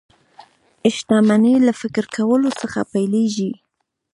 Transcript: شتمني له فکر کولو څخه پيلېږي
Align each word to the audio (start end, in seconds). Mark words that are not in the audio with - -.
شتمني 0.95 1.55
له 1.67 1.71
فکر 1.81 2.05
کولو 2.15 2.49
څخه 2.61 2.79
پيلېږي 2.91 3.51